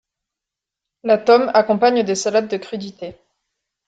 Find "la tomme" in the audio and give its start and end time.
1.03-1.51